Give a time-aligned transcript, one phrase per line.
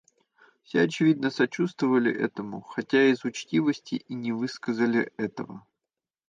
[0.63, 5.63] Все, очевидно, сочувствовали этому, хотя из учтивости и не высказали этого.